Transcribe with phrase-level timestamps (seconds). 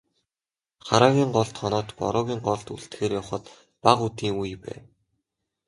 [0.87, 3.43] Хараагийн голд хоноод, Бороогийн голд үлдэхээр явахад
[3.83, 4.83] бага үдийн үе байв.